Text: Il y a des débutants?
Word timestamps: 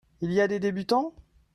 Il 0.21 0.33
y 0.33 0.41
a 0.41 0.47
des 0.47 0.59
débutants? 0.59 1.13